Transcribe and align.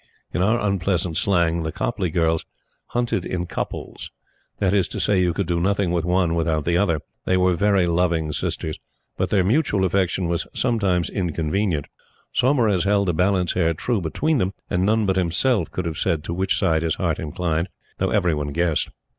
In 0.33 0.41
our 0.41 0.59
unpleasant 0.59 1.15
slang, 1.15 1.61
the 1.61 1.71
Copleigh 1.71 2.09
girls 2.09 2.43
"hunted 2.87 3.23
in 3.23 3.45
couples." 3.45 4.09
That 4.57 4.73
is 4.73 4.87
to 4.87 4.99
say, 4.99 5.21
you 5.21 5.31
could 5.31 5.45
do 5.45 5.59
nothing 5.59 5.91
with 5.91 6.05
one 6.05 6.33
without 6.33 6.65
the 6.65 6.75
other. 6.75 7.01
They 7.25 7.37
were 7.37 7.53
very 7.53 7.85
loving 7.85 8.33
sisters; 8.33 8.79
but 9.15 9.29
their 9.29 9.43
mutual 9.43 9.85
affection 9.85 10.27
was 10.27 10.47
sometimes 10.55 11.07
inconvenient. 11.07 11.85
Saumarez 12.33 12.83
held 12.83 13.09
the 13.09 13.13
balance 13.13 13.53
hair 13.53 13.75
true 13.75 14.01
between 14.01 14.39
them, 14.39 14.53
and 14.71 14.83
none 14.83 15.05
but 15.05 15.17
himself 15.17 15.69
could 15.69 15.85
have 15.85 15.99
said 15.99 16.23
to 16.23 16.33
which 16.33 16.57
side 16.57 16.81
his 16.81 16.95
heart 16.95 17.19
inclined; 17.19 17.69
though 17.99 18.09
every 18.09 18.33
one 18.33 18.53
guessed. 18.53 18.89